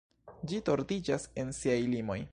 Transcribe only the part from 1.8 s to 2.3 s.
limoj.